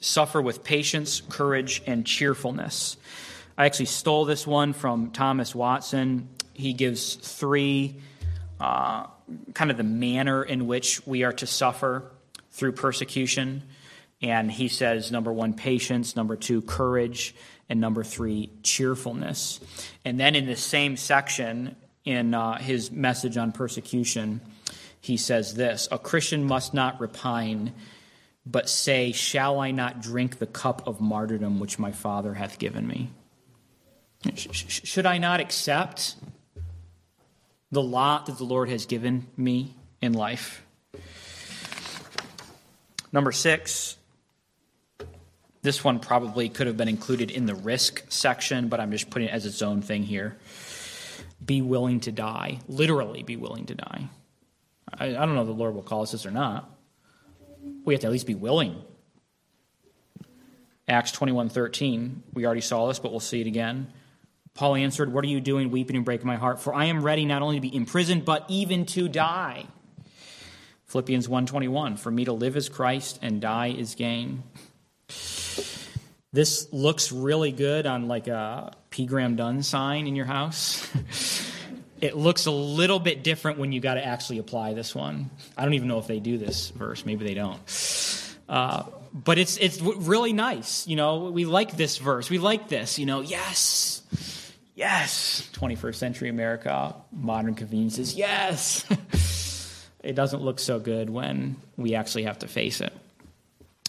[0.00, 2.98] suffer with patience, courage, and cheerfulness.
[3.56, 6.28] I actually stole this one from Thomas Watson.
[6.52, 7.96] He gives three
[8.60, 9.06] uh,
[9.54, 12.10] kind of the manner in which we are to suffer
[12.50, 13.62] through persecution.
[14.22, 17.34] And he says number one, patience, number two, courage,
[17.68, 19.60] and number three, cheerfulness.
[20.04, 24.40] And then in the same section, in uh, his message on persecution,
[25.00, 27.72] he says this A Christian must not repine
[28.46, 32.86] but say, Shall I not drink the cup of martyrdom which my Father hath given
[32.86, 33.10] me?
[34.34, 36.14] Should I not accept
[37.70, 40.64] the lot that the Lord has given me in life?
[43.12, 43.96] Number six,
[45.66, 49.28] this one probably could have been included in the risk section, but I'm just putting
[49.28, 50.38] it as its own thing here.
[51.44, 52.60] Be willing to die.
[52.68, 54.08] Literally, be willing to die.
[54.98, 56.70] I, I don't know if the Lord will call us this or not
[57.84, 58.82] we have to at least be willing.
[60.88, 63.92] Acts 21:13, we already saw this, but we'll see it again.
[64.54, 66.60] Paul answered, "What are you doing weeping and breaking my heart?
[66.60, 69.66] For I am ready not only to be imprisoned but even to die."
[70.86, 74.44] Philippians 1:21, "For me to live is Christ and die is gain."
[76.36, 79.06] This looks really good on like a P.
[79.06, 80.86] Graham Dunn sign in your house.
[82.02, 85.30] it looks a little bit different when you got to actually apply this one.
[85.56, 87.06] I don't even know if they do this verse.
[87.06, 87.58] Maybe they don't.
[88.50, 88.82] Uh,
[89.14, 90.86] but it's it's really nice.
[90.86, 92.28] You know, we like this verse.
[92.28, 92.98] We like this.
[92.98, 94.02] You know, yes,
[94.74, 95.48] yes.
[95.54, 98.14] 21st century America, modern conveniences.
[98.14, 98.84] Yes.
[100.04, 102.92] it doesn't look so good when we actually have to face it.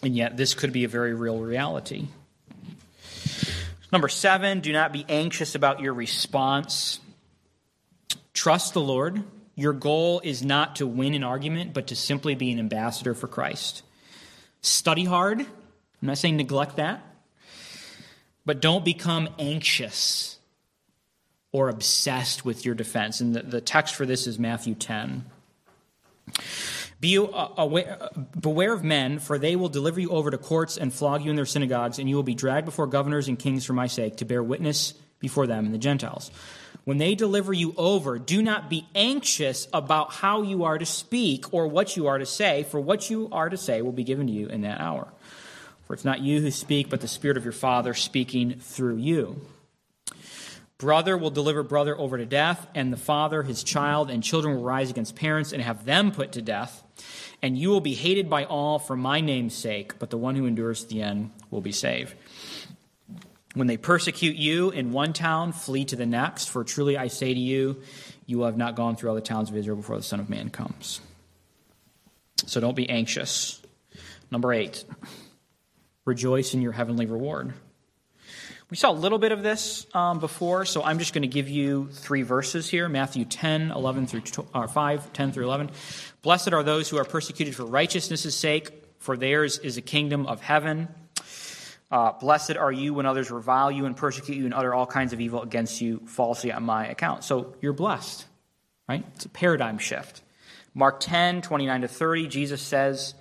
[0.01, 2.07] And yet, this could be a very real reality.
[3.91, 6.99] Number seven, do not be anxious about your response.
[8.33, 9.23] Trust the Lord.
[9.55, 13.27] Your goal is not to win an argument, but to simply be an ambassador for
[13.27, 13.83] Christ.
[14.61, 15.39] Study hard.
[15.39, 15.47] I'm
[16.01, 17.01] not saying neglect that.
[18.45, 20.37] But don't become anxious
[21.51, 23.21] or obsessed with your defense.
[23.21, 25.25] And the, the text for this is Matthew 10.
[26.99, 30.77] Be uh, aware, uh, beware of men, for they will deliver you over to courts
[30.77, 33.65] and flog you in their synagogues, and you will be dragged before governors and kings
[33.65, 36.31] for my sake to bear witness before them and the Gentiles.
[36.85, 41.53] When they deliver you over, do not be anxious about how you are to speak
[41.53, 44.27] or what you are to say, for what you are to say will be given
[44.27, 45.07] to you in that hour.
[45.85, 49.41] For it's not you who speak, but the Spirit of your Father speaking through you.
[50.77, 54.63] Brother will deliver brother over to death, and the father his child, and children will
[54.63, 56.83] rise against parents and have them put to death.
[57.41, 60.45] And you will be hated by all for my name's sake, but the one who
[60.45, 62.15] endures to the end will be saved.
[63.53, 67.33] When they persecute you in one town, flee to the next, for truly I say
[67.33, 67.81] to you,
[68.25, 70.29] you will have not gone through all the towns of Israel before the Son of
[70.29, 70.99] Man comes.
[72.45, 73.61] So don't be anxious.
[74.29, 74.83] Number eight,
[76.05, 77.53] rejoice in your heavenly reward.
[78.69, 81.47] We saw a little bit of this um, before, so I'm just going to give
[81.47, 85.69] you three verses here Matthew 10, 11 through or 5, 10 through 11.
[86.21, 90.41] Blessed are those who are persecuted for righteousness' sake, for theirs is a kingdom of
[90.41, 90.89] heaven.
[91.89, 95.13] Uh, Blessed are you when others revile you and persecute you and utter all kinds
[95.13, 97.23] of evil against you falsely on my account.
[97.23, 98.25] So you're blessed,
[98.89, 99.05] right?
[99.15, 100.21] It's a paradigm shift.
[100.73, 103.13] Mark 10, 29 to 30, Jesus says,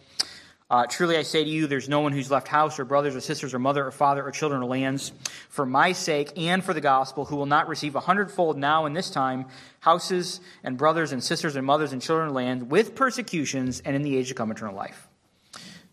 [0.69, 3.21] uh, Truly I say to you, there's no one who's left house or brothers or
[3.21, 5.13] sisters or mother or father or children or lands
[5.49, 8.93] for my sake and for the gospel who will not receive a hundredfold now in
[8.93, 9.47] this time
[9.81, 14.03] houses and brothers and sisters and mothers and children and lands with persecutions and in
[14.03, 15.07] the age to come eternal life.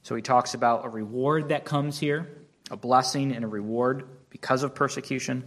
[0.02, 2.28] So he talks about a reward that comes here
[2.72, 5.44] a blessing and a reward because of persecution.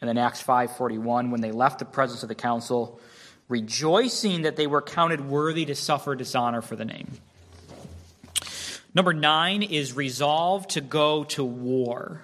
[0.00, 3.00] And then Acts 5:41 when they left the presence of the council
[3.48, 7.10] rejoicing that they were counted worthy to suffer dishonor for the name.
[8.94, 12.22] Number 9 is resolve to go to war.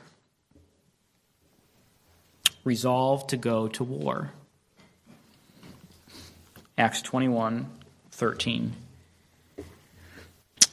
[2.62, 4.32] Resolve to go to war.
[6.78, 7.68] Acts 21
[8.12, 8.72] 13.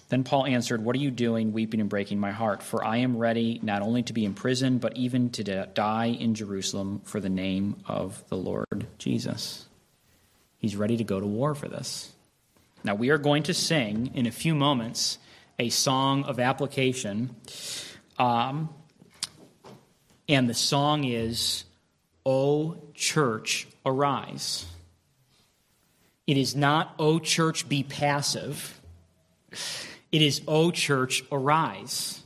[0.09, 2.61] Then Paul answered, What are you doing, weeping and breaking my heart?
[2.61, 7.01] For I am ready not only to be imprisoned, but even to die in Jerusalem
[7.03, 9.65] for the name of the Lord Jesus.
[10.59, 12.13] He's ready to go to war for this.
[12.83, 15.17] Now, we are going to sing in a few moments
[15.59, 17.35] a song of application.
[18.17, 18.69] Um,
[20.29, 21.63] and the song is,
[22.25, 24.65] O church, arise.
[26.25, 28.79] It is not, O church, be passive.
[30.11, 32.21] It is, O church, arise.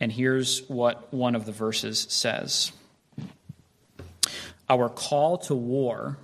[0.00, 2.72] And here's what one of the verses says
[4.68, 6.18] Our call to war,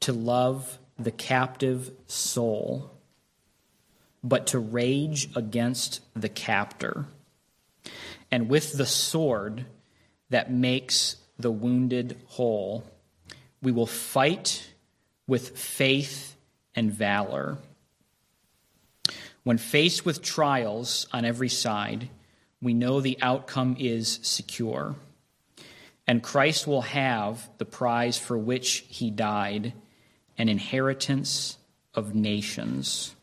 [0.00, 2.90] to love the captive soul,
[4.22, 7.06] but to rage against the captor,
[8.30, 9.64] and with the sword
[10.28, 12.84] that makes the wounded whole,
[13.62, 14.70] we will fight
[15.26, 16.36] with faith
[16.74, 17.58] and valor
[19.42, 22.08] when faced with trials on every side,
[22.60, 24.94] we know the outcome is secure.
[26.06, 29.72] And Christ will have the prize for which he died
[30.36, 31.56] an inheritance
[31.94, 33.14] of nations.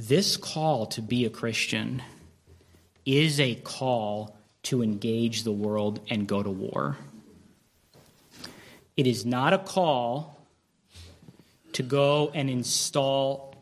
[0.00, 2.04] This call to be a Christian
[3.04, 6.96] is a call to engage the world and go to war.
[8.96, 10.40] It is not a call
[11.72, 13.56] to go and install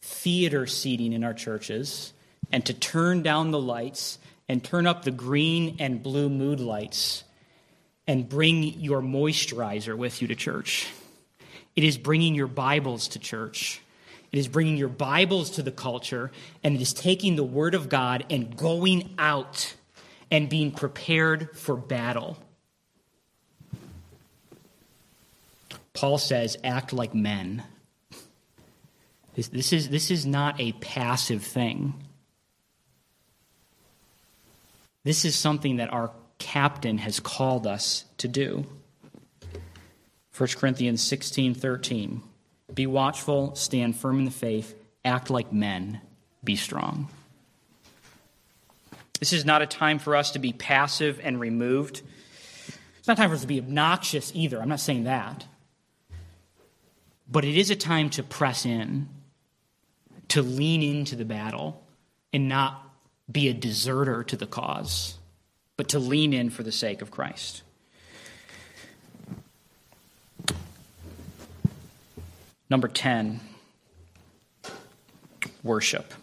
[0.00, 2.12] theater seating in our churches
[2.52, 7.24] and to turn down the lights and turn up the green and blue mood lights
[8.06, 10.86] and bring your moisturizer with you to church.
[11.74, 13.82] It is bringing your Bibles to church.
[14.32, 16.30] It is bringing your Bibles to the culture,
[16.62, 19.74] and it is taking the Word of God and going out
[20.30, 22.38] and being prepared for battle.
[25.92, 27.64] Paul says, act like men.
[29.34, 31.94] This, this, is, this is not a passive thing.
[35.02, 38.64] This is something that our captain has called us to do.
[40.36, 42.22] 1 Corinthians 16 13.
[42.74, 46.00] Be watchful, stand firm in the faith, act like men,
[46.44, 47.08] be strong.
[49.18, 52.02] This is not a time for us to be passive and removed.
[52.98, 54.60] It's not time for us to be obnoxious either.
[54.60, 55.46] I'm not saying that.
[57.30, 59.08] But it is a time to press in,
[60.28, 61.84] to lean into the battle,
[62.32, 62.82] and not
[63.30, 65.18] be a deserter to the cause,
[65.76, 67.62] but to lean in for the sake of Christ.
[72.70, 73.40] Number 10,
[75.64, 76.14] worship.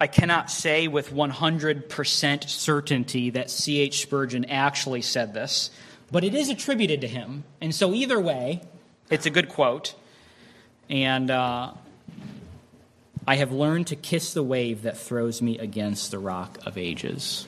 [0.00, 4.00] I cannot say with 100% certainty that C.H.
[4.00, 5.70] Spurgeon actually said this,
[6.10, 7.44] but it is attributed to him.
[7.60, 8.62] And so, either way,
[9.10, 9.94] it's a good quote.
[10.88, 11.72] And uh,
[13.26, 17.46] I have learned to kiss the wave that throws me against the rock of ages.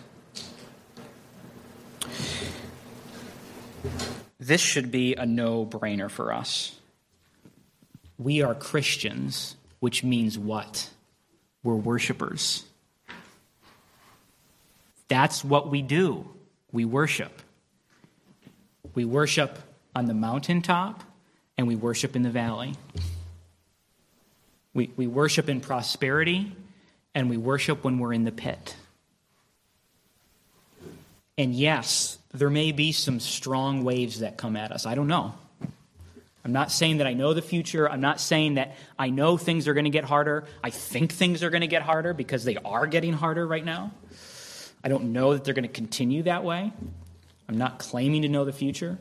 [4.46, 6.78] This should be a no brainer for us.
[8.16, 10.88] We are Christians, which means what?
[11.64, 12.64] We're worshipers.
[15.08, 16.28] That's what we do.
[16.70, 17.42] We worship.
[18.94, 19.58] We worship
[19.96, 21.02] on the mountaintop
[21.58, 22.74] and we worship in the valley.
[24.74, 26.54] We, we worship in prosperity
[27.16, 28.76] and we worship when we're in the pit.
[31.36, 34.86] And yes, there may be some strong waves that come at us.
[34.86, 35.34] I don't know.
[36.44, 37.90] I'm not saying that I know the future.
[37.90, 40.44] I'm not saying that I know things are going to get harder.
[40.62, 43.90] I think things are going to get harder because they are getting harder right now.
[44.84, 46.72] I don't know that they're going to continue that way.
[47.48, 48.98] I'm not claiming to know the future.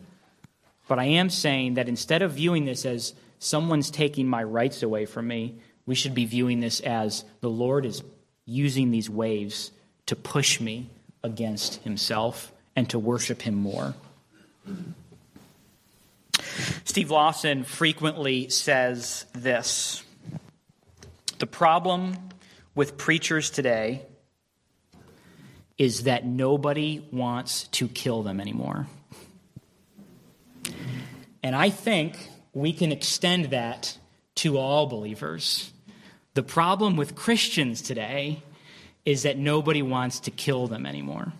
[0.87, 5.05] But I am saying that instead of viewing this as someone's taking my rights away
[5.05, 8.01] from me, we should be viewing this as the Lord is
[8.45, 9.71] using these waves
[10.07, 10.89] to push me
[11.21, 13.93] against himself and to worship him more.
[16.83, 20.03] Steve Lawson frequently says this
[21.39, 22.15] The problem
[22.73, 24.05] with preachers today
[25.77, 28.87] is that nobody wants to kill them anymore.
[31.43, 32.17] And I think
[32.53, 33.97] we can extend that
[34.35, 35.71] to all believers.
[36.33, 38.41] The problem with Christians today
[39.05, 41.33] is that nobody wants to kill them anymore.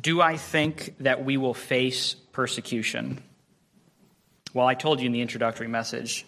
[0.00, 3.22] Do I think that we will face persecution?
[4.52, 6.26] Well, I told you in the introductory message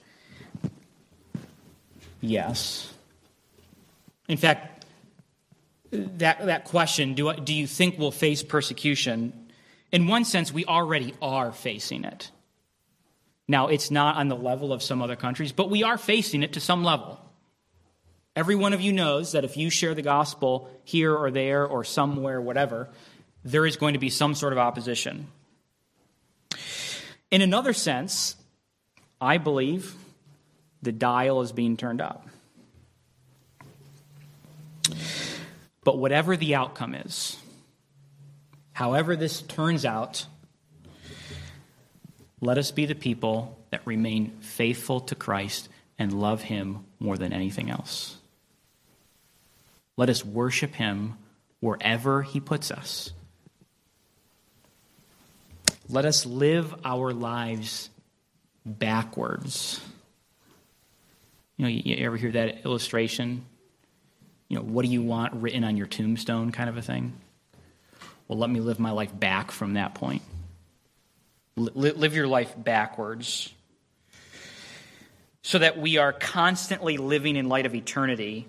[2.21, 2.93] yes.
[4.29, 4.87] In fact,
[5.91, 9.33] that, that question, do, I, do you think we'll face persecution?
[9.93, 12.31] In one sense, we already are facing it.
[13.47, 16.55] Now, it's not on the level of some other countries, but we are facing it
[16.55, 17.21] to some level.
[18.37, 21.85] Every one of you knows that if you share the gospel here or there or
[21.85, 22.89] somewhere, whatever,
[23.45, 25.29] there is going to be some sort of opposition.
[27.31, 28.37] In another sense,
[29.21, 29.95] I believe
[30.83, 32.27] the dial is being turned up.
[35.85, 37.39] But whatever the outcome is,
[38.73, 40.27] however this turns out,
[42.41, 45.69] let us be the people that remain faithful to Christ
[45.99, 48.17] and love Him more than anything else.
[49.97, 51.17] Let us worship Him
[51.61, 53.13] wherever He puts us.
[55.89, 57.91] Let us live our lives
[58.65, 59.81] backwards.
[61.57, 63.45] You know, you ever hear that illustration?
[64.49, 67.13] You know, what do you want written on your tombstone kind of a thing?
[68.27, 70.23] Well, let me live my life back from that point.
[71.57, 73.53] Live your life backwards
[75.43, 78.49] so that we are constantly living in light of eternity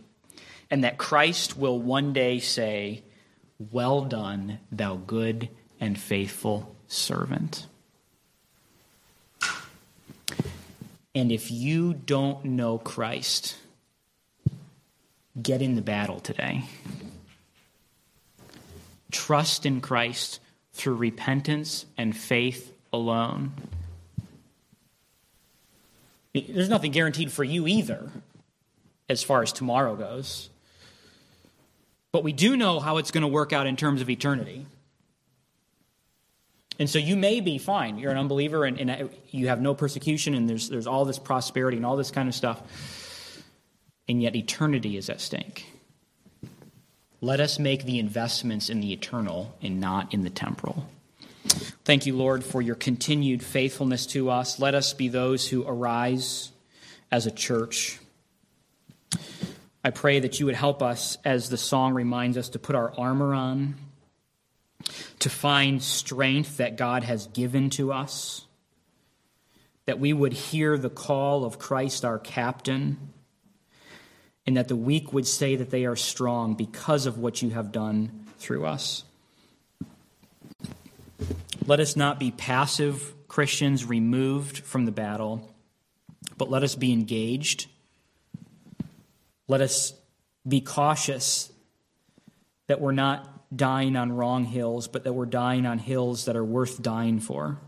[0.70, 3.04] and that Christ will one day say,
[3.72, 5.50] Well done, thou good
[5.80, 7.68] and faithful servant.
[11.14, 13.56] And if you don't know Christ,
[15.42, 16.64] get in the battle today.
[19.12, 20.42] Trust in Christ
[20.74, 23.54] through repentance and faith alone.
[26.34, 28.10] There's nothing guaranteed for you either,
[29.08, 30.50] as far as tomorrow goes.
[32.16, 34.66] But we do know how it's going to work out in terms of eternity.
[36.80, 37.98] And so you may be fine.
[37.98, 41.20] You're an unbeliever and, and, uh, you have no persecution and there's, there's all this
[41.20, 43.44] prosperity and all this kind of stuff.
[44.08, 45.66] And yet eternity is at stake.
[47.20, 50.88] Let us make the investments in the eternal and not in the temporal.
[51.84, 54.58] Thank you, Lord, for your continued faithfulness to us.
[54.58, 56.54] Let us be those who arise
[57.12, 58.00] as a church.
[59.86, 62.92] I pray that you would help us, as the song reminds us, to put our
[62.98, 63.76] armor on
[65.20, 68.48] to find strength that God has given to us,
[69.86, 72.98] that we would hear the call of Christ our captain,
[74.48, 77.72] and that the weak would say that they are strong because of what you have
[77.72, 79.04] done through us.
[81.68, 85.54] Let us not be passive Christians removed from the battle,
[86.40, 87.68] but let us be engaged.
[89.48, 89.94] Let us
[90.48, 91.52] be cautious
[92.68, 96.44] that we're not dying on wrong hills, but that we're dying on hills that are
[96.44, 97.60] worth dying for.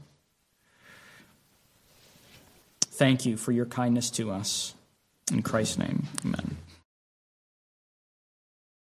[2.82, 4.74] Thank you for your kindness to us.
[5.32, 6.58] In Christ's name, amen.